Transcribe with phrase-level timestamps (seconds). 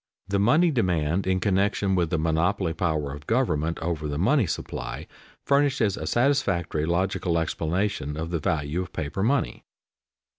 [0.27, 5.05] The money demand in connection with the monopoly power of government over the money supply,
[5.45, 9.63] furnishes a satisfactory logical explanation of the value of paper money.